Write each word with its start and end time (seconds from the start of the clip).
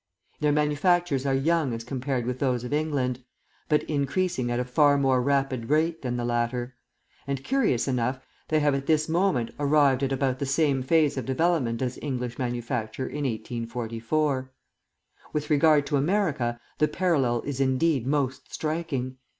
Their 0.39 0.51
manufactures 0.51 1.27
are 1.27 1.33
young 1.35 1.73
as 1.75 1.83
compared 1.83 2.25
with 2.25 2.39
those 2.39 2.63
of 2.63 2.73
England, 2.73 3.23
but 3.69 3.83
increasing 3.83 4.49
at 4.49 4.59
a 4.59 4.65
far 4.65 4.97
more 4.97 5.21
rapid 5.21 5.69
rate 5.69 6.01
than 6.01 6.17
the 6.17 6.25
latter; 6.25 6.73
and, 7.27 7.43
curious 7.43 7.87
enough, 7.87 8.19
they 8.47 8.61
have 8.61 8.73
at 8.73 8.87
this 8.87 9.07
moment 9.07 9.51
arrived 9.59 10.01
at 10.01 10.11
about 10.11 10.39
the 10.39 10.47
same 10.47 10.81
phase 10.81 11.17
of 11.17 11.25
development 11.27 11.83
as 11.83 11.99
English 12.01 12.39
manufacture 12.39 13.05
in 13.05 13.25
1844. 13.25 14.51
With 15.33 15.51
regard 15.51 15.85
to 15.85 15.97
America, 15.97 16.59
the 16.79 16.87
parallel 16.87 17.41
is 17.43 17.61
indeed 17.61 18.07
most 18.07 18.51
striking. 18.51 19.17